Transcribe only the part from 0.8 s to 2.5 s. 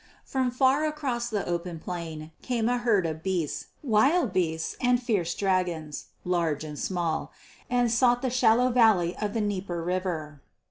across the open plain